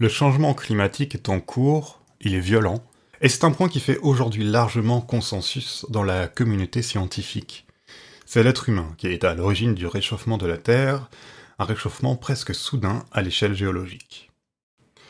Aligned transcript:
Le 0.00 0.08
changement 0.08 0.54
climatique 0.54 1.16
est 1.16 1.28
en 1.28 1.40
cours, 1.40 2.00
il 2.20 2.36
est 2.36 2.40
violent, 2.40 2.84
et 3.20 3.28
c'est 3.28 3.42
un 3.42 3.50
point 3.50 3.68
qui 3.68 3.80
fait 3.80 3.98
aujourd'hui 3.98 4.44
largement 4.44 5.00
consensus 5.00 5.84
dans 5.88 6.04
la 6.04 6.28
communauté 6.28 6.82
scientifique. 6.82 7.66
C'est 8.24 8.44
l'être 8.44 8.68
humain 8.68 8.94
qui 8.96 9.08
est 9.08 9.24
à 9.24 9.34
l'origine 9.34 9.74
du 9.74 9.88
réchauffement 9.88 10.38
de 10.38 10.46
la 10.46 10.56
Terre, 10.56 11.10
un 11.58 11.64
réchauffement 11.64 12.14
presque 12.14 12.54
soudain 12.54 13.04
à 13.10 13.22
l'échelle 13.22 13.56
géologique. 13.56 14.30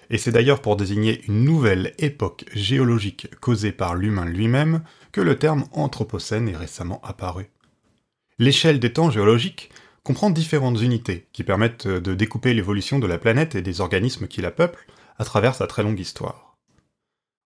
Et 0.09 0.17
c'est 0.17 0.33
d'ailleurs 0.33 0.63
pour 0.63 0.77
désigner 0.77 1.23
une 1.29 1.45
nouvelle 1.45 1.93
époque 1.99 2.47
géologique 2.55 3.29
causée 3.41 3.73
par 3.73 3.95
l'humain 3.95 4.25
lui-même 4.25 4.83
que 5.13 5.21
le 5.21 5.39
terme 5.39 5.67
Anthropocène 5.73 6.49
est 6.49 6.57
récemment 6.57 7.03
apparu. 7.05 7.51
L'échelle 8.39 8.81
des 8.81 8.95
temps 8.95 9.11
géologiques 9.11 9.69
comprend 10.03 10.31
différentes 10.31 10.81
unités 10.81 11.27
qui 11.33 11.45
permettent 11.45 11.87
de 11.87 12.15
découper 12.15 12.55
l'évolution 12.55 12.99
de 12.99 13.07
la 13.07 13.19
planète 13.19 13.55
et 13.55 13.63
des 13.63 13.81
organismes 13.81 14.29
qui 14.29 14.41
la 14.41 14.51
peuplent 14.51 14.87
à 15.19 15.25
travers 15.25 15.55
sa 15.55 15.67
très 15.67 15.83
longue 15.83 16.01
histoire. 16.01 16.57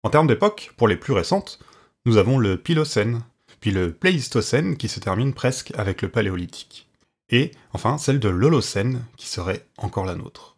En 0.03 0.11
termes 0.11 0.27
d'époque, 0.27 0.73
pour 0.77 0.89
les 0.89 0.97
plus 0.97 1.13
récentes, 1.13 1.59
nous 2.05 2.17
avons 2.17 2.39
le 2.39 2.57
Pilocène, 2.57 3.23
puis 3.61 3.71
le 3.71 3.93
Pléistocène 3.93 4.77
qui 4.77 4.89
se 4.89 5.01
termine 5.01 5.35
presque 5.35 5.73
avec 5.77 6.03
le 6.03 6.09
Paléolithique, 6.09 6.89
et 7.31 7.53
enfin 7.73 7.99
celle 7.99 8.19
de 8.19 8.29
l'Holocène 8.29 9.05
qui 9.17 9.29
serait 9.29 9.67
encore 9.77 10.05
la 10.05 10.17
nôtre. 10.17 10.57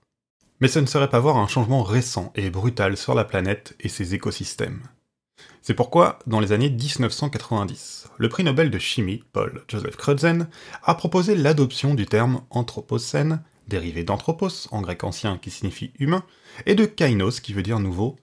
Mais 0.60 0.68
ce 0.68 0.78
ne 0.78 0.86
serait 0.86 1.10
pas 1.10 1.20
voir 1.20 1.36
un 1.36 1.46
changement 1.46 1.82
récent 1.82 2.32
et 2.34 2.48
brutal 2.48 2.96
sur 2.96 3.14
la 3.14 3.24
planète 3.24 3.76
et 3.80 3.88
ses 3.88 4.14
écosystèmes. 4.14 4.82
C'est 5.62 5.74
pourquoi, 5.74 6.18
dans 6.26 6.40
les 6.40 6.52
années 6.52 6.68
1990, 6.68 8.08
le 8.18 8.28
prix 8.28 8.44
Nobel 8.44 8.70
de 8.70 8.78
chimie, 8.78 9.24
Paul 9.32 9.64
Joseph 9.66 9.96
Crutzen, 9.96 10.48
a 10.82 10.94
proposé 10.94 11.34
l'adoption 11.34 11.94
du 11.94 12.04
terme 12.04 12.42
anthropocène, 12.50 13.42
dérivé 13.66 14.04
d'anthropos, 14.04 14.68
en 14.72 14.82
grec 14.82 15.04
ancien 15.04 15.38
qui 15.38 15.50
signifie 15.50 15.92
humain, 15.98 16.22
et 16.66 16.74
de 16.74 16.84
kainos 16.84 17.40
qui 17.40 17.54
veut 17.54 17.62
dire 17.62 17.80
nouveau, 17.80 18.16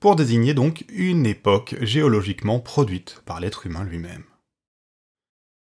pour 0.00 0.16
désigner 0.16 0.54
donc 0.54 0.84
une 0.88 1.24
époque 1.24 1.76
géologiquement 1.80 2.58
produite 2.58 3.22
par 3.26 3.38
l'être 3.38 3.66
humain 3.66 3.84
lui-même. 3.84 4.24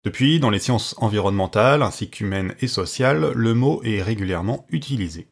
Depuis, 0.03 0.39
dans 0.39 0.49
les 0.49 0.57
sciences 0.57 0.95
environnementales 0.97 1.83
ainsi 1.83 2.09
qu'humaines 2.09 2.55
et 2.61 2.67
sociales, 2.67 3.31
le 3.35 3.53
mot 3.53 3.83
est 3.83 4.01
régulièrement 4.01 4.65
utilisé. 4.69 5.27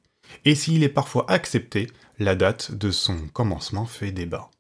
Et 0.46 0.54
s'il 0.54 0.84
est 0.84 0.90
parfois 0.90 1.26
accepté, 1.32 1.88
la 2.20 2.36
date 2.36 2.74
de 2.74 2.92
son 2.92 3.28
commencement 3.30 3.86
fait 3.86 4.12
débat. 4.12 4.52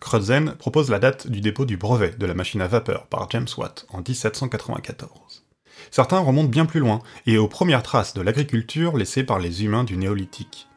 Crutzen 0.00 0.54
propose 0.58 0.90
la 0.90 0.98
date 0.98 1.26
du 1.28 1.40
dépôt 1.40 1.64
du 1.64 1.76
brevet 1.76 2.14
de 2.18 2.26
la 2.26 2.34
machine 2.34 2.60
à 2.60 2.68
vapeur 2.68 3.06
par 3.06 3.28
James 3.30 3.48
Watt 3.56 3.86
en 3.90 3.98
1794. 3.98 5.44
Certains 5.90 6.18
remontent 6.18 6.48
bien 6.48 6.66
plus 6.66 6.80
loin 6.80 7.00
et 7.26 7.38
aux 7.38 7.48
premières 7.48 7.82
traces 7.82 8.14
de 8.14 8.20
l'agriculture 8.20 8.96
laissées 8.96 9.24
par 9.24 9.38
les 9.38 9.64
humains 9.64 9.84
du 9.84 9.96
néolithique. 9.96 10.68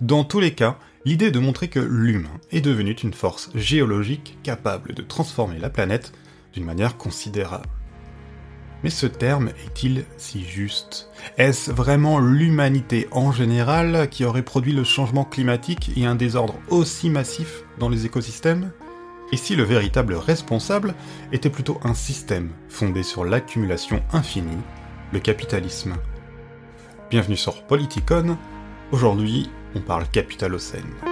Dans 0.00 0.24
tous 0.24 0.40
les 0.40 0.54
cas, 0.54 0.78
l'idée 1.04 1.26
est 1.26 1.30
de 1.30 1.38
montrer 1.38 1.68
que 1.68 1.80
l'humain 1.80 2.40
est 2.50 2.60
devenu 2.60 2.92
une 2.92 3.14
force 3.14 3.50
géologique 3.54 4.38
capable 4.42 4.94
de 4.94 5.02
transformer 5.02 5.58
la 5.58 5.70
planète 5.70 6.12
d'une 6.52 6.64
manière 6.64 6.96
considérable. 6.96 7.68
Mais 8.82 8.90
ce 8.90 9.06
terme 9.06 9.48
est-il 9.48 10.04
si 10.16 10.42
juste? 10.44 11.10
Est-ce 11.36 11.70
vraiment 11.70 12.18
l'humanité 12.18 13.08
en 13.10 13.30
général 13.30 14.08
qui 14.08 14.24
aurait 14.24 14.42
produit 14.42 14.72
le 14.72 14.84
changement 14.84 15.24
climatique 15.24 15.90
et 15.96 16.06
un 16.06 16.14
désordre 16.14 16.54
aussi 16.68 17.10
massif 17.10 17.64
dans 17.78 17.90
les 17.90 18.06
écosystèmes? 18.06 18.72
Et 19.32 19.36
si 19.36 19.54
le 19.54 19.64
véritable 19.64 20.14
responsable 20.14 20.94
était 21.30 21.50
plutôt 21.50 21.78
un 21.84 21.94
système 21.94 22.50
fondé 22.68 23.02
sur 23.02 23.24
l'accumulation 23.24 24.02
infinie, 24.12 24.62
le 25.12 25.20
capitalisme? 25.20 25.94
Bienvenue 27.10 27.36
sur 27.36 27.62
Politicon, 27.64 28.38
aujourd'hui 28.92 29.50
on 29.74 29.80
parle 29.80 30.08
capitalocène. 30.08 31.09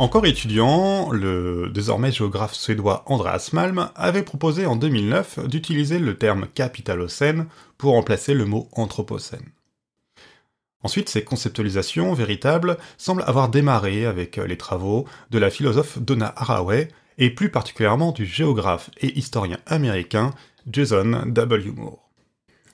Encore 0.00 0.24
étudiant, 0.24 1.10
le 1.10 1.68
désormais 1.68 2.10
géographe 2.10 2.54
suédois 2.54 3.02
Andreas 3.04 3.50
Malm 3.52 3.90
avait 3.94 4.22
proposé 4.22 4.64
en 4.64 4.74
2009 4.74 5.46
d'utiliser 5.46 5.98
le 5.98 6.16
terme 6.16 6.46
capitalocène 6.54 7.48
pour 7.76 7.92
remplacer 7.92 8.32
le 8.32 8.46
mot 8.46 8.66
anthropocène. 8.72 9.44
Ensuite, 10.82 11.10
ces 11.10 11.22
conceptualisations 11.22 12.14
véritables 12.14 12.78
semblent 12.96 13.24
avoir 13.26 13.50
démarré 13.50 14.06
avec 14.06 14.38
les 14.38 14.56
travaux 14.56 15.04
de 15.30 15.38
la 15.38 15.50
philosophe 15.50 15.98
Donna 15.98 16.32
Haraway 16.34 16.88
et 17.18 17.28
plus 17.28 17.50
particulièrement 17.50 18.12
du 18.12 18.24
géographe 18.24 18.88
et 19.02 19.18
historien 19.18 19.58
américain 19.66 20.30
Jason 20.66 21.24
W. 21.26 21.72
Moore. 21.72 22.08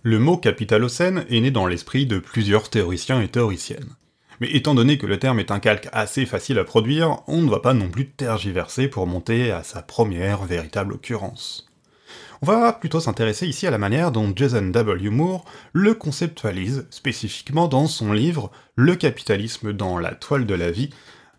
Le 0.04 0.20
mot 0.20 0.36
capitalocène 0.36 1.26
est 1.28 1.40
né 1.40 1.50
dans 1.50 1.66
l'esprit 1.66 2.06
de 2.06 2.20
plusieurs 2.20 2.70
théoriciens 2.70 3.20
et 3.20 3.26
théoriciennes. 3.26 3.96
Mais 4.40 4.50
étant 4.50 4.74
donné 4.74 4.98
que 4.98 5.06
le 5.06 5.18
terme 5.18 5.40
est 5.40 5.50
un 5.50 5.60
calque 5.60 5.88
assez 5.92 6.26
facile 6.26 6.58
à 6.58 6.64
produire, 6.64 7.18
on 7.26 7.42
ne 7.42 7.50
va 7.50 7.60
pas 7.60 7.74
non 7.74 7.88
plus 7.88 8.08
tergiverser 8.08 8.88
pour 8.88 9.06
monter 9.06 9.50
à 9.50 9.62
sa 9.62 9.82
première 9.82 10.44
véritable 10.44 10.92
occurrence. 10.92 11.66
On 12.42 12.46
va 12.46 12.72
plutôt 12.74 13.00
s'intéresser 13.00 13.46
ici 13.46 13.66
à 13.66 13.70
la 13.70 13.78
manière 13.78 14.12
dont 14.12 14.32
Jason 14.34 14.68
W. 14.68 15.08
Moore 15.08 15.44
le 15.72 15.94
conceptualise 15.94 16.86
spécifiquement 16.90 17.66
dans 17.66 17.86
son 17.86 18.12
livre 18.12 18.50
Le 18.74 18.94
capitalisme 18.94 19.72
dans 19.72 19.98
la 19.98 20.14
toile 20.14 20.44
de 20.44 20.54
la 20.54 20.70
vie, 20.70 20.90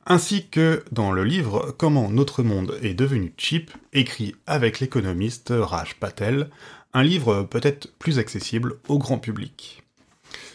ainsi 0.07 0.47
que 0.47 0.83
dans 0.91 1.11
le 1.11 1.23
livre 1.23 1.75
Comment 1.77 2.09
notre 2.09 2.41
monde 2.41 2.79
est 2.81 2.95
devenu 2.95 3.33
cheap, 3.37 3.71
écrit 3.93 4.35
avec 4.47 4.79
l'économiste 4.79 5.53
Raj 5.55 5.95
Patel, 5.99 6.49
un 6.93 7.03
livre 7.03 7.43
peut-être 7.43 7.93
plus 7.99 8.17
accessible 8.17 8.77
au 8.87 8.97
grand 8.97 9.19
public. 9.19 9.83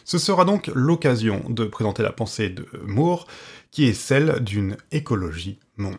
Ce 0.05 0.19
sera 0.19 0.45
donc 0.45 0.71
l'occasion 0.75 1.43
de 1.49 1.65
présenter 1.65 2.03
la 2.03 2.13
pensée 2.13 2.49
de 2.49 2.67
Moore, 2.85 3.27
qui 3.71 3.85
est 3.85 3.95
celle 3.95 4.41
d'une 4.41 4.77
écologie 4.91 5.59
monde. 5.77 5.97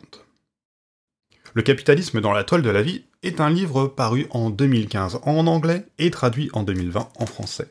Le 1.54 1.62
capitalisme 1.62 2.20
dans 2.20 2.32
la 2.32 2.44
toile 2.44 2.62
de 2.62 2.70
la 2.70 2.82
vie 2.82 3.04
est 3.22 3.40
un 3.40 3.50
livre 3.50 3.86
paru 3.86 4.26
en 4.30 4.50
2015 4.50 5.20
en 5.22 5.46
anglais 5.46 5.86
et 5.98 6.10
traduit 6.10 6.50
en 6.52 6.62
2020 6.62 7.08
en 7.16 7.26
français. 7.26 7.70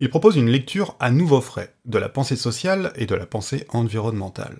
Il 0.00 0.10
propose 0.10 0.36
une 0.36 0.50
lecture 0.50 0.96
à 1.00 1.10
nouveau 1.10 1.40
frais 1.40 1.74
de 1.84 1.98
la 1.98 2.08
pensée 2.08 2.36
sociale 2.36 2.92
et 2.96 3.06
de 3.06 3.14
la 3.14 3.24
pensée 3.24 3.66
environnementale. 3.70 4.58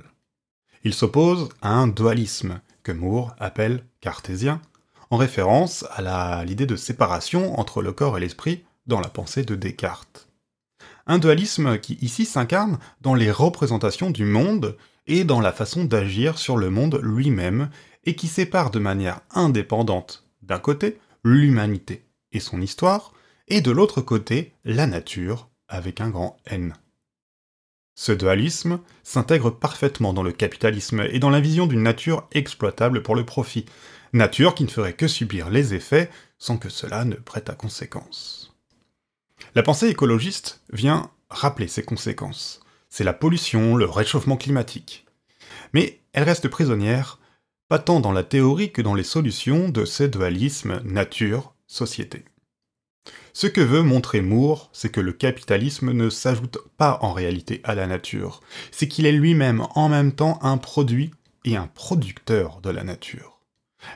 Il 0.85 0.95
s'oppose 0.95 1.49
à 1.61 1.71
un 1.73 1.89
dualisme 1.89 2.61
que 2.83 2.93
Moore 2.93 3.35
appelle 3.39 3.85
cartésien, 4.01 4.61
en 5.11 5.17
référence 5.17 5.85
à 5.91 6.45
l'idée 6.45 6.67
de 6.67 6.77
séparation 6.77 7.59
entre 7.61 7.83
le 7.83 7.93
corps 7.93 8.17
et 8.17 8.21
l'esprit 8.21 8.65
dans 8.87 9.01
la 9.01 9.09
pensée 9.09 9.45
de 9.45 9.55
Descartes. 9.55 10.27
Un 11.13 11.19
dualisme 11.19 11.79
qui 11.79 11.99
ici 12.01 12.25
s'incarne 12.25 12.79
dans 13.03 13.13
les 13.13 13.31
représentations 13.31 14.11
du 14.11 14.25
monde 14.25 14.79
et 15.07 15.25
dans 15.25 15.43
la 15.43 15.53
façon 15.53 15.85
d'agir 15.85 16.39
sur 16.39 16.57
le 16.57 16.71
monde 16.71 16.99
lui-même, 17.03 17.69
et 18.05 18.17
qui 18.17 18.29
sépare 18.29 18.71
de 18.71 18.79
manière 18.79 19.21
indépendante, 19.31 20.27
d'un 20.41 20.59
côté, 20.59 20.99
l'humanité 21.23 22.07
et 22.33 22.41
son 22.41 22.63
histoire, 22.63 23.13
et 23.47 23.61
de 23.61 23.71
l'autre 23.71 24.01
côté, 24.01 24.55
la 24.65 24.87
nature, 24.87 25.51
avec 25.69 26.01
un 26.01 26.09
grand 26.09 26.39
N. 26.47 26.73
Ce 27.95 28.13
dualisme 28.13 28.81
s'intègre 29.03 29.51
parfaitement 29.51 30.15
dans 30.15 30.23
le 30.23 30.33
capitalisme 30.33 31.05
et 31.11 31.19
dans 31.19 31.29
la 31.29 31.41
vision 31.41 31.67
d'une 31.67 31.83
nature 31.83 32.27
exploitable 32.33 33.03
pour 33.03 33.17
le 33.17 33.27
profit, 33.27 33.67
nature 34.15 34.55
qui 34.55 34.65
ne 34.65 34.71
ferait 34.71 34.95
que 34.95 35.09
subir 35.09 35.51
les 35.51 35.75
effets 35.75 36.09
sans 36.39 36.57
que 36.57 36.71
cela 36.71 37.05
ne 37.05 37.17
prête 37.17 37.51
à 37.51 37.55
conséquence. 37.55 38.52
La 39.55 39.63
pensée 39.63 39.89
écologiste 39.89 40.63
vient 40.73 41.11
rappeler 41.31 41.69
ses 41.69 41.83
conséquences. 41.83 42.61
C'est 42.89 43.05
la 43.05 43.13
pollution, 43.13 43.77
le 43.77 43.87
réchauffement 43.87 44.37
climatique. 44.37 45.07
Mais 45.73 46.01
elle 46.13 46.25
reste 46.25 46.49
prisonnière, 46.49 47.19
pas 47.69 47.79
tant 47.79 48.01
dans 48.01 48.13
la 48.13 48.23
théorie 48.23 48.73
que 48.73 48.83
dans 48.83 48.95
les 48.95 49.03
solutions 49.03 49.69
de 49.69 49.85
ces 49.85 50.09
dualismes 50.09 50.81
nature-société. 50.85 52.25
Ce 53.33 53.47
que 53.47 53.63
veut 53.63 53.83
montrer 53.83 54.21
Moore, 54.21 54.69
c'est 54.73 54.91
que 54.91 55.01
le 55.01 55.13
capitalisme 55.13 55.93
ne 55.93 56.11
s'ajoute 56.11 56.59
pas 56.77 56.99
en 57.01 57.13
réalité 57.13 57.63
à 57.65 57.75
la 57.75 57.87
nature, 57.87 58.43
c'est 58.71 58.89
qu'il 58.89 59.07
est 59.07 59.13
lui-même 59.13 59.67
en 59.75 59.89
même 59.89 60.13
temps 60.13 60.39
un 60.43 60.59
produit 60.59 61.13
et 61.45 61.57
un 61.57 61.67
producteur 61.67 62.61
de 62.61 62.71
la 62.71 62.85
nature. 62.85 63.32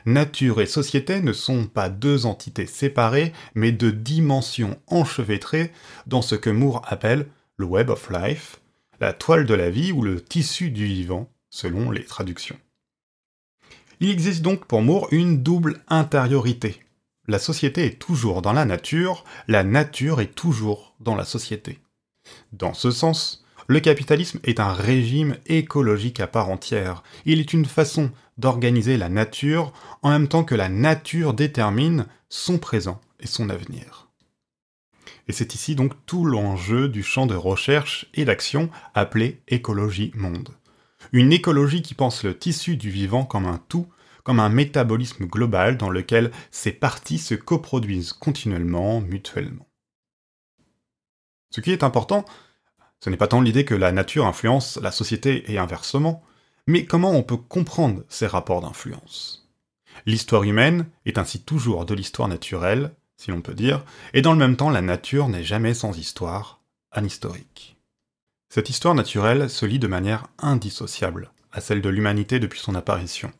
Nature 0.05 0.61
et 0.61 0.65
société 0.65 1.21
ne 1.21 1.33
sont 1.33 1.67
pas 1.67 1.89
deux 1.89 2.25
entités 2.25 2.65
séparées, 2.65 3.33
mais 3.55 3.71
deux 3.71 3.91
dimensions 3.91 4.79
enchevêtrées 4.87 5.71
dans 6.05 6.21
ce 6.21 6.35
que 6.35 6.49
Moore 6.49 6.81
appelle 6.87 7.27
le 7.57 7.65
web 7.65 7.89
of 7.89 8.09
life, 8.09 8.59
la 8.99 9.13
toile 9.13 9.45
de 9.45 9.53
la 9.53 9.69
vie 9.69 9.91
ou 9.91 10.01
le 10.01 10.21
tissu 10.21 10.69
du 10.69 10.85
vivant, 10.85 11.29
selon 11.49 11.91
les 11.91 12.03
traductions. 12.03 12.57
Il 13.99 14.09
existe 14.09 14.41
donc 14.41 14.65
pour 14.65 14.81
Moore 14.81 15.07
une 15.11 15.41
double 15.41 15.81
intériorité, 15.87 16.81
la 17.29 17.39
société 17.39 17.85
est 17.85 17.99
toujours 17.99 18.41
dans 18.41 18.53
la 18.53 18.63
nature, 18.63 19.25
la 19.49 19.65
nature 19.65 20.21
est 20.21 20.33
toujours 20.33 20.95
dans 21.01 21.15
la 21.15 21.25
société. 21.25 21.79
Dans 22.53 22.73
ce 22.73 22.89
sens, 22.89 23.45
le 23.67 23.79
capitalisme 23.81 24.39
est 24.43 24.59
un 24.59 24.71
régime 24.71 25.37
écologique 25.45 26.19
à 26.21 26.27
part 26.27 26.49
entière. 26.49 27.03
Il 27.25 27.39
est 27.39 27.53
une 27.53 27.65
façon 27.65 28.11
d'organiser 28.37 28.97
la 28.97 29.09
nature 29.09 29.73
en 30.01 30.09
même 30.09 30.29
temps 30.29 30.45
que 30.45 30.55
la 30.55 30.69
nature 30.69 31.33
détermine 31.33 32.05
son 32.29 32.57
présent 32.57 33.01
et 33.19 33.27
son 33.27 33.49
avenir. 33.49 34.07
Et 35.27 35.33
c'est 35.33 35.53
ici 35.53 35.75
donc 35.75 35.93
tout 36.05 36.23
l'enjeu 36.23 36.87
du 36.87 37.03
champ 37.03 37.25
de 37.25 37.35
recherche 37.35 38.07
et 38.13 38.23
d'action 38.23 38.69
appelé 38.93 39.41
écologie 39.49 40.11
monde. 40.15 40.49
Une 41.11 41.33
écologie 41.33 41.81
qui 41.81 41.93
pense 41.93 42.23
le 42.23 42.37
tissu 42.37 42.77
du 42.77 42.89
vivant 42.89 43.25
comme 43.25 43.45
un 43.45 43.61
tout, 43.67 43.87
comme 44.23 44.39
un 44.39 44.49
métabolisme 44.49 45.25
global 45.25 45.77
dans 45.77 45.89
lequel 45.89 46.31
ses 46.51 46.71
parties 46.71 47.19
se 47.19 47.35
coproduisent 47.35 48.13
continuellement, 48.13 49.01
mutuellement. 49.01 49.67
Ce 51.49 51.61
qui 51.61 51.71
est 51.71 51.83
important, 51.83 52.25
ce 52.99 53.09
n'est 53.09 53.17
pas 53.17 53.27
tant 53.27 53.41
l'idée 53.41 53.65
que 53.65 53.75
la 53.75 53.91
nature 53.91 54.25
influence 54.25 54.77
la 54.81 54.91
société 54.91 55.51
et 55.51 55.57
inversement, 55.57 56.23
mais 56.65 56.85
comment 56.85 57.11
on 57.11 57.23
peut 57.23 57.37
comprendre 57.37 58.03
ces 58.09 58.27
rapports 58.27 58.61
d'influence. 58.61 59.49
L'histoire 60.05 60.43
humaine 60.43 60.87
est 61.05 61.17
ainsi 61.17 61.41
toujours 61.41 61.85
de 61.85 61.93
l'histoire 61.93 62.27
naturelle, 62.27 62.93
si 63.17 63.31
l'on 63.31 63.41
peut 63.41 63.53
dire, 63.53 63.83
et 64.13 64.21
dans 64.21 64.33
le 64.33 64.39
même 64.39 64.57
temps 64.57 64.69
la 64.69 64.81
nature 64.81 65.27
n'est 65.27 65.43
jamais 65.43 65.73
sans 65.73 65.97
histoire, 65.97 66.61
anhistorique. 66.91 67.77
Cette 68.49 68.69
histoire 68.69 68.95
naturelle 68.95 69.49
se 69.49 69.65
lie 69.65 69.79
de 69.79 69.87
manière 69.87 70.27
indissociable 70.37 71.31
à 71.51 71.61
celle 71.61 71.81
de 71.81 71.89
l'humanité 71.89 72.39
depuis 72.39 72.59
son 72.59 72.75
apparition, 72.75 73.31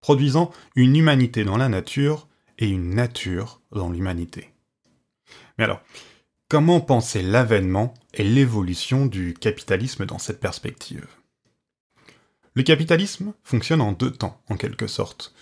produisant 0.00 0.52
une 0.74 0.96
humanité 0.96 1.44
dans 1.44 1.56
la 1.56 1.68
nature 1.68 2.28
et 2.58 2.68
une 2.68 2.94
nature 2.94 3.60
dans 3.72 3.90
l'humanité. 3.90 4.52
Mais 5.56 5.64
alors, 5.64 5.80
comment 6.48 6.80
penser 6.80 7.22
l'avènement 7.22 7.94
et 8.18 8.24
l'évolution 8.24 9.06
du 9.06 9.32
capitalisme 9.32 10.04
dans 10.04 10.18
cette 10.18 10.40
perspective 10.40 11.06
Le 12.54 12.62
capitalisme 12.64 13.32
fonctionne 13.44 13.80
en 13.80 13.92
deux 13.92 14.10
temps, 14.10 14.42
en 14.48 14.56
quelque 14.56 14.88
sorte, 14.88 15.32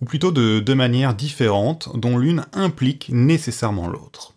ou 0.00 0.04
plutôt 0.04 0.32
de 0.32 0.58
deux 0.58 0.74
manières 0.74 1.14
différentes 1.14 1.96
dont 1.96 2.18
l'une 2.18 2.44
implique 2.52 3.08
nécessairement 3.10 3.86
l'autre. 3.86 4.34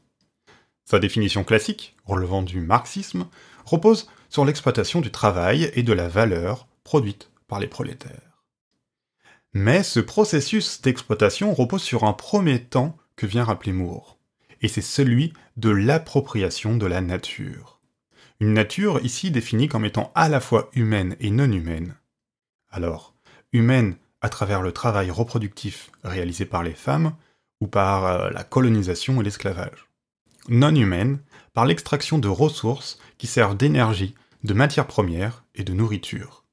Sa 0.86 1.00
définition 1.00 1.44
classique, 1.44 1.96
relevant 2.06 2.44
du 2.44 2.62
marxisme, 2.62 3.28
repose 3.66 4.08
sur 4.30 4.46
l'exploitation 4.46 5.02
du 5.02 5.12
travail 5.12 5.72
et 5.74 5.84
de 5.84 5.94
la 5.94 6.08
valeur 6.08 6.68
produite 6.84 7.32
par 7.48 7.60
les 7.60 7.68
prolétaires. 7.68 8.44
Mais 9.54 9.82
ce 9.82 10.00
processus 10.00 10.82
d'exploitation 10.82 11.54
repose 11.54 11.82
sur 11.82 12.04
un 12.04 12.14
premier 12.14 12.64
temps 12.64 12.96
que 13.16 13.26
vient 13.26 13.44
rappeler 13.44 13.74
Moore, 13.74 14.20
et 14.62 14.68
c'est 14.68 14.82
celui 14.82 15.34
de 15.56 15.72
l'appropriation 15.72 16.78
de 16.78 16.86
la 16.86 17.02
nature. 17.02 17.77
Une 18.40 18.54
nature 18.54 19.04
ici 19.04 19.32
définie 19.32 19.68
comme 19.68 19.86
étant 19.86 20.12
à 20.14 20.30
la 20.30 20.40
fois 20.40 20.70
humaine 20.74 21.16
et 21.20 21.32
non 21.32 21.52
humaine. 21.52 21.96
Alors, 22.70 23.16
humaine 23.52 23.98
à 24.22 24.30
travers 24.30 24.62
le 24.62 24.72
travail 24.72 25.10
reproductif 25.10 25.90
réalisé 26.04 26.46
par 26.46 26.62
les 26.62 26.76
femmes 26.76 27.16
ou 27.62 27.68
par 27.68 28.06
euh, 28.06 28.30
la 28.30 28.44
colonisation 28.44 29.20
et 29.20 29.24
l'esclavage. 29.24 29.88
Non 30.50 30.76
humaine 30.76 31.20
par 31.54 31.66
l'extraction 31.66 32.20
de 32.20 32.28
ressources 32.28 33.00
qui 33.18 33.26
servent 33.26 33.58
d'énergie, 33.58 34.14
de 34.44 34.54
matières 34.54 34.88
premières 34.88 35.44
et 35.56 35.64
de 35.64 35.74
nourriture. 35.74 36.44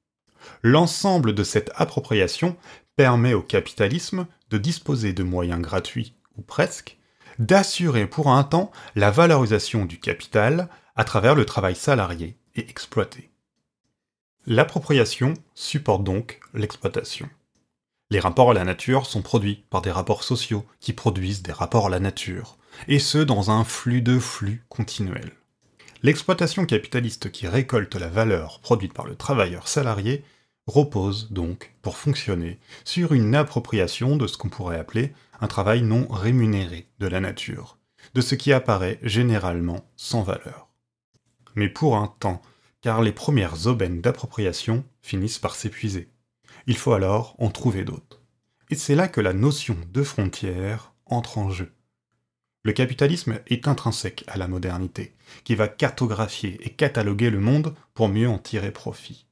L'ensemble 0.62 1.34
de 1.34 1.44
cette 1.44 1.70
appropriation 1.74 2.56
permet 2.96 3.34
au 3.34 3.42
capitalisme 3.42 4.26
de 4.50 4.56
disposer 4.56 5.12
de 5.12 5.22
moyens 5.22 5.60
gratuits, 5.60 6.14
ou 6.38 6.42
presque, 6.42 6.96
d'assurer 7.38 8.06
pour 8.06 8.30
un 8.30 8.44
temps 8.44 8.70
la 8.94 9.10
valorisation 9.10 9.84
du 9.84 9.98
capital 9.98 10.68
à 10.96 11.04
travers 11.04 11.34
le 11.34 11.44
travail 11.44 11.74
salarié 11.74 12.36
et 12.54 12.68
exploité. 12.68 13.30
L'appropriation 14.46 15.34
supporte 15.54 16.04
donc 16.04 16.40
l'exploitation. 16.52 17.28
Les 18.10 18.20
rapports 18.20 18.50
à 18.50 18.54
la 18.54 18.64
nature 18.64 19.06
sont 19.06 19.22
produits 19.22 19.64
par 19.70 19.82
des 19.82 19.90
rapports 19.90 20.22
sociaux 20.22 20.64
qui 20.80 20.92
produisent 20.92 21.42
des 21.42 21.52
rapports 21.52 21.86
à 21.86 21.90
la 21.90 22.00
nature, 22.00 22.58
et 22.86 22.98
ce 22.98 23.18
dans 23.18 23.50
un 23.50 23.64
flux 23.64 24.02
de 24.02 24.18
flux 24.18 24.62
continuel. 24.68 25.32
L'exploitation 26.02 26.66
capitaliste 26.66 27.32
qui 27.32 27.48
récolte 27.48 27.94
la 27.94 28.08
valeur 28.08 28.60
produite 28.60 28.92
par 28.92 29.06
le 29.06 29.16
travailleur 29.16 29.66
salarié 29.68 30.22
repose 30.66 31.30
donc, 31.30 31.72
pour 31.80 31.96
fonctionner, 31.96 32.58
sur 32.84 33.14
une 33.14 33.34
appropriation 33.34 34.16
de 34.16 34.26
ce 34.26 34.36
qu'on 34.36 34.50
pourrait 34.50 34.78
appeler 34.78 35.14
un 35.40 35.46
travail 35.46 35.82
non 35.82 36.06
rémunéré 36.08 36.86
de 37.00 37.06
la 37.06 37.20
nature, 37.20 37.78
de 38.14 38.20
ce 38.20 38.34
qui 38.34 38.52
apparaît 38.52 38.98
généralement 39.02 39.90
sans 39.96 40.22
valeur. 40.22 40.68
Mais 41.54 41.68
pour 41.68 41.96
un 41.96 42.08
temps, 42.18 42.42
car 42.80 43.02
les 43.02 43.12
premières 43.12 43.66
aubaines 43.66 44.00
d'appropriation 44.00 44.84
finissent 45.02 45.38
par 45.38 45.54
s'épuiser. 45.54 46.08
Il 46.66 46.76
faut 46.76 46.92
alors 46.92 47.34
en 47.38 47.50
trouver 47.50 47.84
d'autres. 47.84 48.20
Et 48.70 48.74
c'est 48.74 48.94
là 48.94 49.08
que 49.08 49.20
la 49.20 49.32
notion 49.32 49.76
de 49.92 50.02
frontière 50.02 50.92
entre 51.06 51.38
en 51.38 51.50
jeu. 51.50 51.72
Le 52.62 52.72
capitalisme 52.72 53.40
est 53.46 53.68
intrinsèque 53.68 54.24
à 54.26 54.38
la 54.38 54.48
modernité, 54.48 55.14
qui 55.44 55.54
va 55.54 55.68
cartographier 55.68 56.58
et 56.62 56.70
cataloguer 56.70 57.28
le 57.28 57.40
monde 57.40 57.74
pour 57.92 58.08
mieux 58.08 58.28
en 58.28 58.38
tirer 58.38 58.70
profit. 58.70 59.26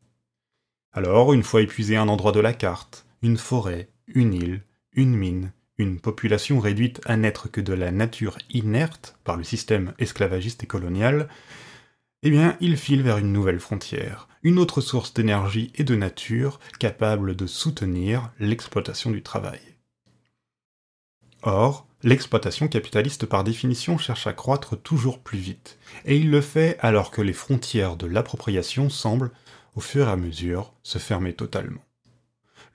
Alors, 0.92 1.32
une 1.32 1.42
fois 1.42 1.62
épuisé 1.62 1.96
un 1.96 2.08
endroit 2.08 2.32
de 2.32 2.40
la 2.40 2.52
carte, 2.52 3.06
une 3.22 3.38
forêt, 3.38 3.88
une 4.06 4.34
île, 4.34 4.62
une 4.92 5.16
mine, 5.16 5.52
une 5.78 5.98
population 5.98 6.60
réduite 6.60 7.00
à 7.06 7.16
n'être 7.16 7.48
que 7.48 7.62
de 7.62 7.72
la 7.72 7.90
nature 7.90 8.36
inerte 8.50 9.18
par 9.24 9.38
le 9.38 9.44
système 9.44 9.94
esclavagiste 9.98 10.64
et 10.64 10.66
colonial, 10.66 11.28
eh 12.22 12.30
bien, 12.30 12.56
il 12.60 12.76
file 12.76 13.02
vers 13.02 13.18
une 13.18 13.32
nouvelle 13.32 13.60
frontière, 13.60 14.28
une 14.42 14.58
autre 14.58 14.80
source 14.80 15.14
d'énergie 15.14 15.72
et 15.74 15.84
de 15.84 15.96
nature 15.96 16.60
capable 16.78 17.36
de 17.36 17.46
soutenir 17.46 18.30
l'exploitation 18.38 19.10
du 19.10 19.22
travail. 19.22 19.60
Or, 21.42 21.86
L'exploitation 22.04 22.66
capitaliste 22.66 23.26
par 23.26 23.44
définition 23.44 23.96
cherche 23.96 24.26
à 24.26 24.32
croître 24.32 24.76
toujours 24.76 25.20
plus 25.20 25.38
vite, 25.38 25.78
et 26.04 26.16
il 26.16 26.32
le 26.32 26.40
fait 26.40 26.76
alors 26.80 27.12
que 27.12 27.22
les 27.22 27.32
frontières 27.32 27.94
de 27.94 28.06
l'appropriation 28.06 28.90
semblent, 28.90 29.30
au 29.76 29.80
fur 29.80 30.08
et 30.08 30.10
à 30.10 30.16
mesure, 30.16 30.72
se 30.82 30.98
fermer 30.98 31.32
totalement. 31.32 31.84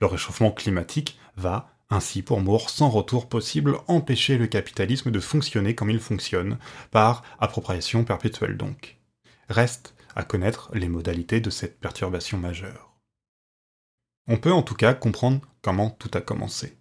Le 0.00 0.06
réchauffement 0.06 0.50
climatique 0.50 1.18
va, 1.36 1.74
ainsi 1.90 2.22
pour 2.22 2.40
Moore, 2.40 2.70
sans 2.70 2.88
retour 2.88 3.28
possible, 3.28 3.76
empêcher 3.86 4.38
le 4.38 4.46
capitalisme 4.46 5.10
de 5.10 5.20
fonctionner 5.20 5.74
comme 5.74 5.90
il 5.90 6.00
fonctionne, 6.00 6.56
par 6.90 7.22
appropriation 7.38 8.04
perpétuelle 8.04 8.56
donc. 8.56 8.97
Reste 9.48 9.94
à 10.14 10.24
connaître 10.24 10.70
les 10.74 10.88
modalités 10.88 11.40
de 11.40 11.48
cette 11.48 11.80
perturbation 11.80 12.36
majeure. 12.36 12.92
On 14.26 14.36
peut 14.36 14.52
en 14.52 14.62
tout 14.62 14.74
cas 14.74 14.92
comprendre 14.92 15.40
comment 15.62 15.88
tout 15.88 16.10
a 16.12 16.20
commencé. 16.20 16.76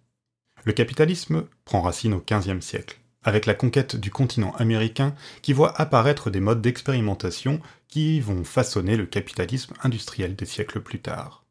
Le 0.65 0.73
capitalisme 0.73 1.45
prend 1.63 1.81
racine 1.81 2.13
au 2.13 2.21
XVe 2.29 2.59
siècle, 2.59 2.99
avec 3.23 3.45
la 3.45 3.53
conquête 3.53 3.95
du 3.95 4.11
continent 4.11 4.51
américain 4.57 5.15
qui 5.41 5.53
voit 5.53 5.79
apparaître 5.79 6.29
des 6.29 6.41
modes 6.41 6.61
d'expérimentation 6.61 7.61
qui 7.87 8.19
vont 8.19 8.43
façonner 8.43 8.97
le 8.97 9.05
capitalisme 9.05 9.73
industriel 9.81 10.35
des 10.35 10.45
siècles 10.45 10.81
plus 10.81 10.99
tard. 10.99 11.45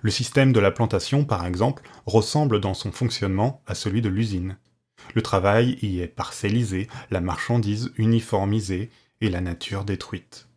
Le 0.00 0.10
système 0.10 0.54
de 0.54 0.60
la 0.60 0.70
plantation, 0.70 1.26
par 1.26 1.44
exemple, 1.44 1.82
ressemble 2.06 2.58
dans 2.58 2.74
son 2.74 2.90
fonctionnement 2.90 3.62
à 3.66 3.74
celui 3.74 4.00
de 4.00 4.08
l'usine. 4.08 4.56
Le 5.14 5.20
travail 5.20 5.78
y 5.82 6.00
est 6.00 6.08
parcellisé, 6.08 6.88
la 7.10 7.20
marchandise 7.20 7.92
uniformisée 7.98 8.90
et 9.20 9.28
la 9.28 9.42
nature 9.42 9.84
détruite 9.84 10.48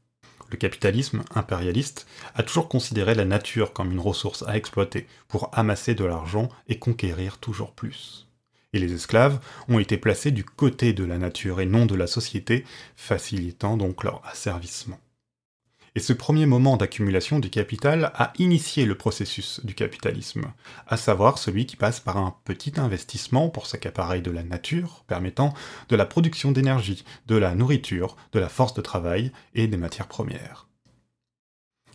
le 0.49 0.57
capitalisme 0.57 1.23
impérialiste 1.35 2.07
a 2.35 2.43
toujours 2.43 2.69
considéré 2.69 3.15
la 3.15 3.25
nature 3.25 3.73
comme 3.73 3.91
une 3.91 3.99
ressource 3.99 4.43
à 4.47 4.57
exploiter 4.57 5.07
pour 5.27 5.49
amasser 5.53 5.95
de 5.95 6.05
l'argent 6.05 6.49
et 6.67 6.79
conquérir 6.79 7.37
toujours 7.37 7.73
plus. 7.73 8.27
Et 8.73 8.79
les 8.79 8.93
esclaves 8.93 9.39
ont 9.69 9.79
été 9.79 9.97
placés 9.97 10.31
du 10.31 10.43
côté 10.43 10.93
de 10.93 11.03
la 11.03 11.17
nature 11.17 11.61
et 11.61 11.65
non 11.65 11.85
de 11.85 11.95
la 11.95 12.07
société, 12.07 12.65
facilitant 12.95 13.77
donc 13.77 14.03
leur 14.03 14.21
asservissement. 14.25 14.99
Et 15.97 15.99
ce 15.99 16.13
premier 16.13 16.45
moment 16.45 16.77
d'accumulation 16.77 17.39
du 17.39 17.49
capital 17.49 18.11
a 18.13 18.31
initié 18.37 18.85
le 18.85 18.93
processus 18.93 19.61
du 19.65 19.73
capitalisme, 19.73 20.53
à 20.85 20.95
savoir 20.95 21.39
celui 21.39 21.65
qui 21.65 21.75
passe 21.75 21.99
par 21.99 22.17
un 22.17 22.35
petit 22.45 22.73
investissement 22.77 23.49
pour 23.49 23.65
s'accaparer 23.65 24.21
de 24.21 24.29
la 24.29 24.43
nature, 24.43 25.03
permettant 25.07 25.55
de 25.89 25.95
la 25.95 26.05
production 26.05 26.51
d'énergie, 26.51 27.03
de 27.25 27.35
la 27.35 27.55
nourriture, 27.55 28.15
de 28.31 28.39
la 28.39 28.47
force 28.47 28.75
de 28.75 28.81
travail 28.81 29.31
et 29.55 29.65
des 29.65 29.77
matières 29.77 30.07
premières. 30.07 30.67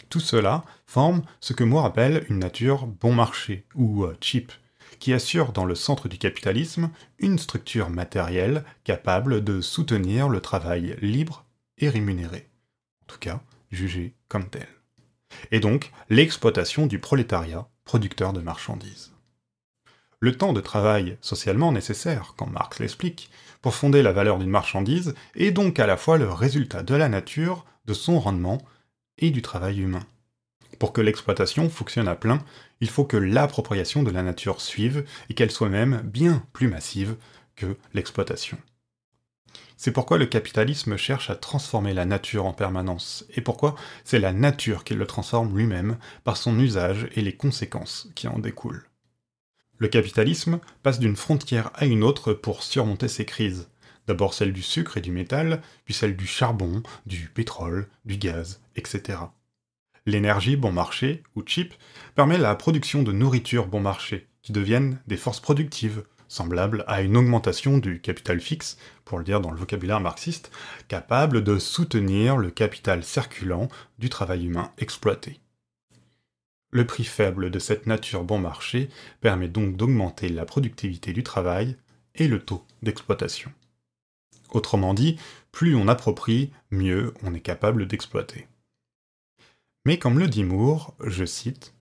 Tout 0.09 0.19
cela 0.19 0.65
forme 0.85 1.23
ce 1.39 1.53
que 1.53 1.63
moi 1.63 1.87
appelle 1.87 2.27
une 2.29 2.41
nature 2.41 2.89
bon 2.89 3.15
marché, 3.15 3.67
ou 3.77 4.03
euh, 4.03 4.17
cheap, 4.21 4.51
qui 4.99 5.13
assure 5.13 5.53
dans 5.53 5.65
le 5.65 5.77
centre 5.77 6.09
du 6.09 6.19
capitalisme 6.19 6.91
une 7.21 7.39
structure 7.39 7.89
matérielle 7.89 8.65
capable 8.83 9.45
de 9.45 9.61
soutenir 9.61 10.29
le 10.29 10.41
travail 10.41 10.97
libre 11.01 11.45
et 11.79 11.89
rémunéré. 11.89 12.49
En 13.05 13.07
tout 13.07 13.21
cas, 13.21 13.41
jugée 13.73 14.15
comme 14.29 14.49
telle. 14.49 14.69
Et 15.51 15.61
donc 15.61 15.91
l'exploitation 16.09 16.87
du 16.87 16.99
prolétariat 16.99 17.69
producteur 17.85 18.33
de 18.33 18.41
marchandises. 18.41 19.13
le 20.21 20.37
temps 20.37 20.53
de 20.53 20.61
travail 20.61 21.19
socialement 21.21 21.73
nécessaire, 21.73 22.35
quand 22.37 22.47
Marx 22.47 22.79
l'explique, 22.79 23.29
pour 23.61 23.75
fonder 23.75 24.03
la 24.03 24.13
valeur 24.13 24.39
d'une 24.39 24.51
marchandise 24.51 25.15
est 25.35 25.51
donc 25.51 25.81
à 25.81 25.87
la 25.87 25.97
fois 25.97 26.17
le 26.17 26.31
résultat 26.31 26.85
de 26.85 26.95
la 26.95 27.09
nature, 27.09 27.65
de 27.87 27.95
son 27.95 28.21
rendement 28.21 28.63
et 29.19 29.31
du 29.31 29.43
travail 29.43 29.81
humain. 29.81 30.07
Pour 30.79 30.93
que 30.93 31.01
l'exploitation 31.01 31.69
fonctionne 31.69 32.09
à 32.09 32.15
plein, 32.15 32.45
il 32.81 32.89
faut 32.89 33.05
que 33.05 33.17
l'appropriation 33.17 34.03
de 34.03 34.11
la 34.11 34.23
nature 34.23 34.61
suive 34.61 35.05
et 35.29 35.35
qu'elle 35.35 35.51
soit 35.51 35.69
même 35.69 36.03
bien 36.05 36.45
plus 36.53 36.69
massive 36.69 37.17
que 37.57 37.77
l'exploitation. 37.95 38.59
C'est 39.85 39.91
pourquoi 39.91 40.17
le 40.17 40.27
capitalisme 40.27 40.97
cherche 40.97 41.29
à 41.29 41.35
transformer 41.35 41.93
la 41.93 42.05
nature 42.05 42.47
en 42.47 42.53
permanence, 42.53 43.25
et 43.35 43.41
pourquoi 43.41 43.75
c'est 44.05 44.21
la 44.21 44.33
nature 44.33 44.85
qui 44.85 44.95
le 44.95 45.09
transforme 45.09 45.59
lui-même 45.59 45.99
par 46.23 46.37
son 46.37 46.57
usage 46.61 47.09
et 47.17 47.21
les 47.21 47.37
conséquences 47.37 48.09
qui 48.15 48.29
en 48.29 48.39
découlent. 48.39 48.85
Le 49.79 49.89
capitalisme 49.89 50.61
passe 50.85 51.01
d'une 51.01 51.17
frontière 51.17 51.73
à 51.75 51.87
une 51.87 52.05
autre 52.05 52.33
pour 52.33 52.63
surmonter 52.63 53.09
ses 53.09 53.25
crises. 53.25 53.71
D'abord 54.07 54.35
celle 54.35 54.53
du 54.53 54.63
sucre 54.63 54.99
et 54.99 55.01
du 55.01 55.11
métal, 55.11 55.61
puis 55.85 55.95
celle 55.95 56.17
du 56.17 56.29
charbon, 56.29 56.85
du 57.05 57.29
pétrole, 57.35 57.89
du 58.05 58.19
gaz, 58.19 58.61
etc. 58.77 59.19
L'énergie 60.07 60.55
bon 60.55 60.71
marché, 60.71 61.25
ou 61.35 61.43
cheap, 61.45 61.75
permet 62.15 62.39
la 62.39 62.55
production 62.55 63.03
de 63.03 63.11
nourriture 63.11 63.67
bon 63.67 63.81
marché, 63.81 64.29
qui 64.43 64.53
deviennent 64.53 65.01
des 65.09 65.17
forces 65.17 65.41
productives, 65.41 66.05
semblables 66.33 66.85
à 66.87 67.03
une 67.03 67.17
augmentation 67.17 67.77
du 67.77 68.01
capital 68.01 68.41
fixe, 68.41 68.79
pour 69.05 69.19
le 69.19 69.25
dire 69.25 69.41
dans 69.41 69.51
le 69.51 69.59
vocabulaire 69.59 70.01
marxiste, 70.01 70.51
capable 70.89 71.45
de 71.45 71.59
soutenir 71.59 72.39
le 72.39 72.51
capital 72.51 73.05
circulant 73.05 73.69
du 73.99 74.09
travail 74.09 74.47
humain 74.47 74.73
exploité. 74.79 75.41
Le 76.71 76.87
prix 76.87 77.05
faible 77.05 77.51
de 77.51 77.59
cette 77.59 77.87
nature 77.87 78.25
bon 78.25 78.39
marché 78.39 78.89
permet 79.21 79.49
donc 79.49 79.77
d'augmenter 79.77 80.31
la 80.31 80.47
productivité 80.47 81.13
du 81.13 81.23
travail 81.23 81.77
et 82.15 82.29
le 82.29 82.43
taux 82.43 82.65
d'exploitation. 82.83 83.53
Autrement 84.49 84.95
dit, 84.95 85.19
plus 85.51 85.75
on 85.75 85.87
approprie, 85.87 86.51
mieux 86.71 87.13
on 87.23 87.35
est 87.35 87.41
capable 87.41 87.87
d'exploiter. 87.87 88.49
Mais 89.85 89.99
comme 89.99 90.19
le 90.19 90.29
dit 90.29 90.45
Moore, 90.45 90.95
je 91.05 91.27
cite, 91.27 91.75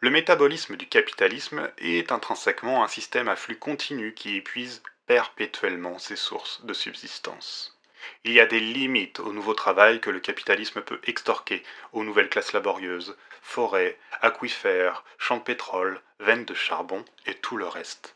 Le 0.00 0.10
métabolisme 0.10 0.76
du 0.76 0.86
capitalisme 0.86 1.68
est 1.78 2.12
intrinsèquement 2.12 2.84
un 2.84 2.88
système 2.88 3.26
à 3.26 3.34
flux 3.34 3.58
continu 3.58 4.14
qui 4.14 4.36
épuise 4.36 4.80
perpétuellement 5.06 5.98
ses 5.98 6.14
sources 6.14 6.64
de 6.64 6.72
subsistance. 6.72 7.76
Il 8.22 8.32
y 8.32 8.38
a 8.38 8.46
des 8.46 8.60
limites 8.60 9.18
au 9.18 9.32
nouveau 9.32 9.54
travail 9.54 10.00
que 10.00 10.10
le 10.10 10.20
capitalisme 10.20 10.82
peut 10.82 11.00
extorquer 11.02 11.64
aux 11.92 12.04
nouvelles 12.04 12.28
classes 12.28 12.52
laborieuses, 12.52 13.16
forêts, 13.42 13.98
aquifères, 14.20 15.04
champs 15.18 15.38
de 15.38 15.42
pétrole, 15.42 16.00
veines 16.20 16.44
de 16.44 16.54
charbon 16.54 17.04
et 17.26 17.34
tout 17.34 17.56
le 17.56 17.66
reste. 17.66 18.14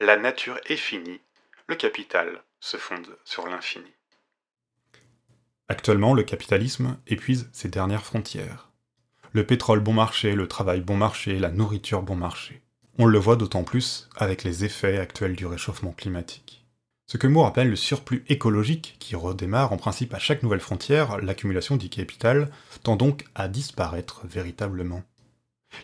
La 0.00 0.16
nature 0.16 0.58
est 0.66 0.76
finie, 0.76 1.20
le 1.68 1.76
capital 1.76 2.42
se 2.58 2.78
fonde 2.78 3.16
sur 3.24 3.46
l'infini. 3.46 3.92
Actuellement, 5.68 6.14
le 6.14 6.24
capitalisme 6.24 6.98
épuise 7.06 7.48
ses 7.52 7.68
dernières 7.68 8.04
frontières 8.04 8.71
le 9.32 9.46
pétrole 9.46 9.80
bon 9.80 9.94
marché, 9.94 10.34
le 10.34 10.46
travail 10.46 10.82
bon 10.82 10.96
marché, 10.96 11.38
la 11.38 11.50
nourriture 11.50 12.02
bon 12.02 12.16
marché. 12.16 12.60
On 12.98 13.06
le 13.06 13.18
voit 13.18 13.36
d'autant 13.36 13.64
plus 13.64 14.10
avec 14.16 14.44
les 14.44 14.64
effets 14.64 14.98
actuels 14.98 15.36
du 15.36 15.46
réchauffement 15.46 15.92
climatique. 15.92 16.66
Ce 17.06 17.16
que 17.16 17.26
Moore 17.26 17.46
appelle 17.46 17.70
le 17.70 17.76
surplus 17.76 18.24
écologique, 18.28 18.96
qui 18.98 19.16
redémarre 19.16 19.72
en 19.72 19.78
principe 19.78 20.12
à 20.12 20.18
chaque 20.18 20.42
nouvelle 20.42 20.60
frontière, 20.60 21.18
l'accumulation 21.18 21.76
du 21.76 21.88
capital, 21.88 22.50
tend 22.82 22.96
donc 22.96 23.24
à 23.34 23.48
disparaître 23.48 24.22
véritablement. 24.26 25.02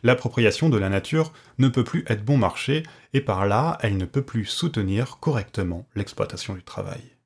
L'appropriation 0.02 0.68
de 0.68 0.76
la 0.76 0.90
nature 0.90 1.32
ne 1.56 1.68
peut 1.68 1.84
plus 1.84 2.04
être 2.06 2.24
bon 2.24 2.36
marché, 2.36 2.82
et 3.14 3.22
par 3.22 3.46
là, 3.46 3.78
elle 3.80 3.96
ne 3.96 4.04
peut 4.04 4.22
plus 4.22 4.44
soutenir 4.44 5.18
correctement 5.20 5.86
l'exploitation 5.94 6.54
du 6.54 6.62
travail. 6.62 7.17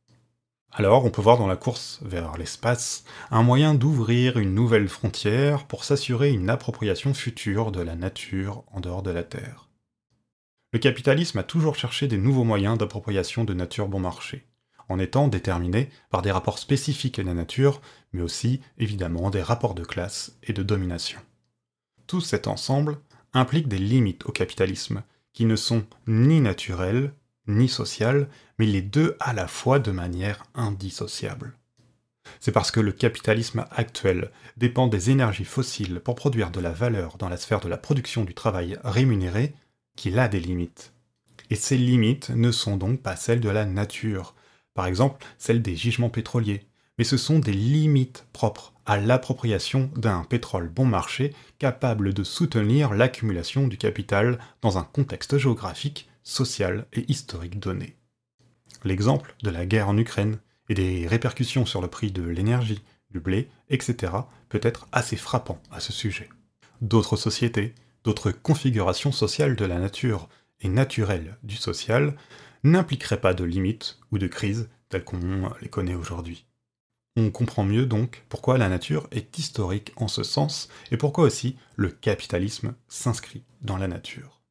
Alors 0.75 1.05
on 1.05 1.11
peut 1.11 1.21
voir 1.21 1.37
dans 1.37 1.47
la 1.47 1.57
course 1.57 2.01
vers 2.01 2.39
l'espace 2.39 3.05
un 3.31 3.43
moyen 3.43 3.75
d'ouvrir 3.75 4.39
une 4.39 4.55
nouvelle 4.55 4.89
frontière 4.89 5.67
pour 5.67 5.85
s'assurer 5.85 6.31
une 6.31 6.49
appropriation 6.49 7.13
future 7.13 7.73
de 7.73 7.83
la 7.83 7.95
nature 7.95 8.65
en 8.73 8.81
dehors 8.81 9.03
de 9.03 9.11
la 9.11 9.23
Terre. 9.23 9.69
Le 10.73 10.79
capitalisme 10.79 11.39
a 11.39 11.43
toujours 11.43 11.77
cherché 11.77 12.09
des 12.09 12.17
nouveaux 12.17 12.45
moyens 12.45 12.79
d'appropriation 12.79 13.45
de 13.45 13.53
nature 13.53 13.87
bon 13.87 14.01
marché, 14.01 14.47
en 14.89 14.99
étant 14.99 15.29
déterminé 15.29 15.91
par 16.09 16.23
des 16.23 16.33
rapports 16.33 16.59
spécifiques 16.59 17.19
à 17.19 17.23
la 17.23 17.35
nature, 17.35 17.83
mais 18.15 18.23
aussi 18.23 18.63
évidemment 18.79 19.29
des 19.29 19.43
rapports 19.43 19.75
de 19.75 19.85
classe 19.85 20.39
et 20.43 20.55
de 20.55 20.63
domination. 20.63 21.21
Tout 22.07 22.23
cet 22.23 22.49
ensemble 22.49 22.99
implique 23.35 23.69
des 23.69 23.79
limites 23.79 24.25
au 24.25 24.33
capitalisme, 24.33 25.03
qui 25.35 25.45
ne 25.45 25.57
sont 25.57 25.85
ni 26.07 26.41
naturelles 26.41 27.13
ni 27.47 27.69
sociale, 27.69 28.29
mais 28.59 28.67
les 28.67 28.83
deux 28.83 29.17
à 29.21 29.33
la 29.33 29.47
fois 29.47 29.79
de 29.79 29.91
manière 29.91 30.45
indissociable. 30.55 31.55
C'est 32.41 32.53
parce 32.53 32.71
que 32.71 32.81
le 32.81 32.93
capitalisme 32.93 33.65
actuel 33.71 34.31
dépend 34.57 34.87
des 34.87 35.11
énergies 35.11 35.45
fossiles 35.45 36.01
pour 36.01 36.15
produire 36.15 36.51
de 36.51 36.61
la 36.61 36.71
valeur 36.71 37.19
dans 37.19 37.29
la 37.29 37.37
sphère 37.37 37.61
de 37.61 37.69
la 37.69 37.77
production 37.77 38.25
du 38.25 38.35
travail 38.35 38.79
rémunéré 38.85 39.55
qu'il 39.97 40.19
a 40.19 40.29
des 40.29 40.41
limites. 40.41 40.93
Et 41.51 41.57
ces 41.57 41.77
limites 41.77 42.31
ne 42.31 42.51
sont 42.51 42.77
donc 42.77 43.03
pas 43.03 43.17
celles 43.17 43.41
de 43.41 43.49
la 43.49 43.65
nature, 43.65 44.35
par 44.75 44.87
exemple 44.87 45.25
celles 45.39 45.63
des 45.63 45.77
gisements 45.77 46.11
pétroliers, 46.11 46.67
mais 46.99 47.05
ce 47.05 47.17
sont 47.17 47.39
des 47.39 47.53
limites 47.53 48.27
propres 48.33 48.73
à 48.87 48.99
l'appropriation 48.99 49.91
d'un 49.97 50.25
pétrole 50.25 50.69
bon 50.69 50.85
marché 50.85 51.35
capable 51.59 52.15
de 52.15 52.25
soutenir 52.25 52.95
l'accumulation 52.95 53.69
du 53.69 53.77
capital 53.77 54.39
dans 54.61 54.79
un 54.79 54.85
contexte 54.85 55.39
géographique 55.39 56.09
social 56.23 56.87
et 56.93 57.11
historique 57.11 57.59
donné. 57.59 57.97
L'exemple 58.85 59.35
de 59.43 59.51
la 59.51 59.67
guerre 59.67 59.89
en 59.89 59.97
Ukraine 59.97 60.39
et 60.69 60.75
des 60.75 61.07
répercussions 61.07 61.67
sur 61.67 61.81
le 61.81 61.89
prix 61.89 62.11
de 62.11 62.23
l'énergie, 62.23 62.83
du 63.11 63.21
blé, 63.21 63.49
etc. 63.69 64.13
peut 64.49 64.61
être 64.63 64.89
assez 64.93 65.17
frappant 65.17 65.61
à 65.71 65.81
ce 65.81 65.93
sujet. 65.93 66.29
D'autres 66.81 67.17
sociétés, 67.17 67.75
d'autres 68.05 68.33
configurations 68.33 69.13
sociales 69.13 69.57
de 69.57 69.65
la 69.65 69.79
nature 69.79 70.29
et 70.61 70.69
naturelles 70.69 71.37
du 71.43 71.57
social 71.57 72.17
n'impliqueraient 72.65 73.21
pas 73.21 73.35
de 73.35 73.45
limites 73.45 73.99
ou 74.11 74.19
de 74.19 74.27
crises 74.27 74.69
telles 74.89 75.05
qu'on 75.05 75.53
les 75.61 75.69
connaît 75.69 75.95
aujourd'hui. 75.95 76.47
On 77.17 77.31
comprend 77.31 77.65
mieux 77.65 77.85
donc 77.85 78.25
pourquoi 78.29 78.57
la 78.57 78.69
nature 78.69 79.07
est 79.11 79.39
historique 79.39 79.93
en 79.97 80.09
ce 80.09 80.23
sens 80.23 80.69
et 80.91 80.97
pourquoi 80.97 81.25
aussi 81.25 81.57
le 81.77 81.91
capitalisme 81.91 82.75
s'inscrit 82.89 83.43
dans 83.61 83.77
la 83.77 83.89
nature. 83.89 84.42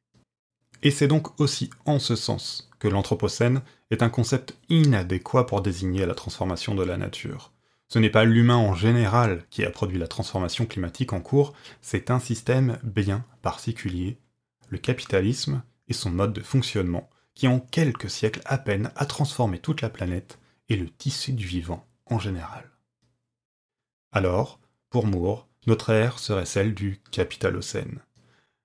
Et 0.82 0.90
c'est 0.90 1.08
donc 1.08 1.40
aussi 1.40 1.70
en 1.86 1.98
ce 1.98 2.16
sens 2.16 2.70
que 2.78 2.88
l'Anthropocène 2.88 3.62
est 3.90 4.02
un 4.02 4.08
concept 4.08 4.56
inadéquat 4.68 5.44
pour 5.44 5.62
désigner 5.62 6.04
la 6.06 6.14
transformation 6.14 6.74
de 6.74 6.82
la 6.82 6.96
nature. 6.96 7.52
Ce 7.88 7.98
n'est 7.98 8.10
pas 8.10 8.24
l'humain 8.24 8.56
en 8.56 8.74
général 8.74 9.44
qui 9.50 9.64
a 9.64 9.70
produit 9.70 9.98
la 9.98 10.08
transformation 10.08 10.66
climatique 10.66 11.12
en 11.12 11.20
cours, 11.20 11.52
c'est 11.82 12.10
un 12.10 12.18
système 12.18 12.78
bien 12.82 13.24
particulier, 13.42 14.18
le 14.70 14.78
capitalisme 14.78 15.62
et 15.88 15.92
son 15.92 16.10
mode 16.10 16.32
de 16.32 16.40
fonctionnement, 16.40 17.10
qui 17.34 17.46
en 17.46 17.60
quelques 17.60 18.10
siècles 18.10 18.42
à 18.46 18.58
peine 18.58 18.90
a 18.96 19.06
transformé 19.06 19.58
toute 19.58 19.82
la 19.82 19.90
planète 19.90 20.38
et 20.68 20.76
le 20.76 20.88
tissu 20.88 21.32
du 21.32 21.46
vivant 21.46 21.86
en 22.06 22.18
général. 22.18 22.70
Alors, 24.10 24.58
pour 24.90 25.06
Moore, 25.06 25.48
notre 25.66 25.90
ère 25.90 26.18
serait 26.18 26.46
celle 26.46 26.74
du 26.74 27.00
capitalocène. 27.10 28.00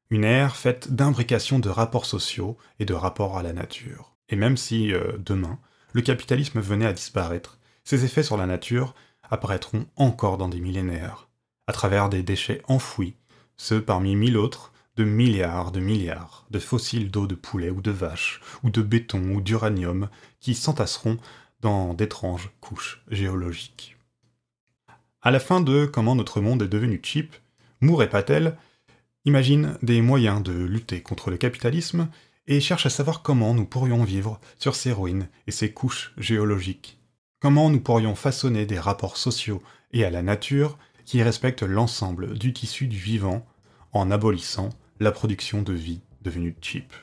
Une 0.09 0.23
ère 0.23 0.55
faite 0.55 0.93
d'imbrication 0.93 1.59
de 1.59 1.67
rapports 1.69 2.05
sociaux 2.05 2.57
et 2.79 2.85
de 2.85 2.93
rapports 2.93 3.37
à 3.37 3.43
la 3.43 3.51
nature. 3.51 4.15
Et 4.29 4.37
même 4.37 4.55
si, 4.55 4.93
euh, 4.93 5.17
demain, 5.19 5.59
le 5.91 6.01
capitalisme 6.01 6.61
venait 6.61 6.85
à 6.85 6.93
disparaître, 6.93 7.59
ses 7.83 8.05
effets 8.05 8.23
sur 8.23 8.37
la 8.37 8.45
nature 8.45 8.95
apparaîtront 9.29 9.85
encore 9.97 10.37
dans 10.37 10.47
des 10.47 10.61
millénaires, 10.61 11.27
à 11.67 11.73
travers 11.73 12.07
des 12.07 12.23
déchets 12.23 12.61
enfouis, 12.67 13.15
ceux 13.57 13.81
parmi 13.81 14.15
mille 14.15 14.37
autres, 14.37 14.71
de 14.95 15.03
milliards 15.03 15.71
de 15.71 15.79
milliards 15.79 16.45
de 16.49 16.59
fossiles 16.59 17.11
d'eau 17.11 17.27
de 17.27 17.35
poulet 17.35 17.69
ou 17.69 17.81
de 17.81 17.91
vache, 17.91 18.41
ou 18.63 18.69
de 18.69 18.81
béton 18.81 19.35
ou 19.35 19.41
d'uranium, 19.41 20.09
qui 20.39 20.55
s'entasseront 20.55 21.17
dans 21.59 21.93
d'étranges 21.93 22.49
couches 22.61 23.03
géologiques. 23.09 23.97
À 25.21 25.31
la 25.31 25.39
fin 25.39 25.59
de 25.59 25.85
Comment 25.85 26.15
notre 26.15 26.39
monde 26.39 26.61
est 26.61 26.67
devenu 26.67 27.01
cheap, 27.03 27.35
Moore 27.81 28.03
et 28.03 28.09
Patel 28.09 28.57
imagine 29.25 29.77
des 29.81 30.01
moyens 30.01 30.41
de 30.41 30.53
lutter 30.53 31.01
contre 31.01 31.29
le 31.29 31.37
capitalisme 31.37 32.09
et 32.47 32.59
cherche 32.59 32.85
à 32.85 32.89
savoir 32.89 33.21
comment 33.21 33.53
nous 33.53 33.65
pourrions 33.65 34.03
vivre 34.03 34.39
sur 34.57 34.75
ces 34.75 34.91
ruines 34.91 35.27
et 35.47 35.51
ces 35.51 35.71
couches 35.71 36.13
géologiques. 36.17 36.99
Comment 37.39 37.69
nous 37.69 37.81
pourrions 37.81 38.15
façonner 38.15 38.65
des 38.65 38.79
rapports 38.79 39.17
sociaux 39.17 39.61
et 39.91 40.05
à 40.05 40.09
la 40.09 40.23
nature 40.23 40.77
qui 41.05 41.21
respectent 41.21 41.63
l'ensemble 41.63 42.37
du 42.37 42.53
tissu 42.53 42.87
du 42.87 42.97
vivant 42.97 43.45
en 43.93 44.11
abolissant 44.11 44.69
la 44.99 45.11
production 45.11 45.61
de 45.61 45.73
vie 45.73 46.01
devenue 46.21 46.55
cheap. 46.61 46.93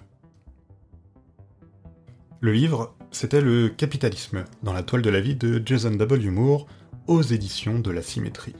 Le 2.41 2.53
livre, 2.53 2.95
c'était 3.11 3.41
Le 3.41 3.69
capitalisme 3.69 4.45
dans 4.63 4.73
la 4.73 4.83
toile 4.83 5.03
de 5.03 5.11
la 5.11 5.21
vie 5.21 5.37
de 5.37 5.63
Jason 5.65 5.93
W. 5.93 6.31
Moore 6.31 6.67
aux 7.07 7.23
éditions 7.23 7.79
de 7.79 7.91
la 7.91 8.03
symétrie 8.03 8.57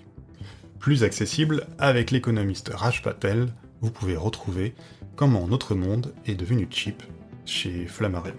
plus 0.85 1.03
accessible, 1.03 1.67
avec 1.79 2.11
l'économiste 2.11 2.71
Raj 2.75 3.01
Patel, 3.01 3.49
vous 3.81 3.91
pouvez 3.91 4.17
retrouver 4.17 4.75
comment 5.17 5.49
notre 5.49 5.75
monde 5.75 6.13
est 6.27 6.35
devenu 6.35 6.69
cheap 6.69 7.03
chez 7.47 7.87
Flammarion. 7.87 8.35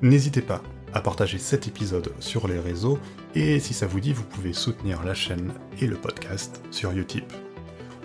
N'hésitez 0.00 0.42
pas 0.42 0.60
à 0.92 1.00
partager 1.00 1.38
cet 1.38 1.68
épisode 1.68 2.12
sur 2.18 2.48
les 2.48 2.58
réseaux, 2.58 2.98
et 3.36 3.60
si 3.60 3.74
ça 3.74 3.86
vous 3.86 4.00
dit, 4.00 4.12
vous 4.12 4.24
pouvez 4.24 4.52
soutenir 4.52 5.04
la 5.04 5.14
chaîne 5.14 5.52
et 5.80 5.86
le 5.86 5.94
podcast 5.94 6.60
sur 6.72 6.90
Utip. 6.90 7.32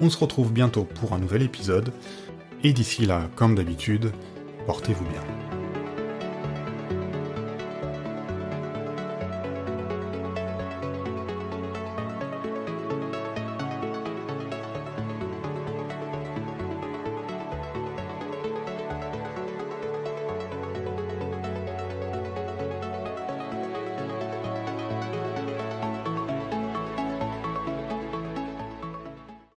On 0.01 0.11
se 0.11 0.19
retrouve 0.19 0.53
bientôt 0.53 0.83
pour 0.83 1.13
un 1.13 1.19
nouvel 1.19 1.41
épisode, 1.41 1.91
et 2.63 2.73
d'ici 2.73 3.07
là, 3.07 3.27
comme 3.35 3.55
d'habitude, 3.55 4.11
portez-vous 4.67 5.05
bien. 5.05 5.46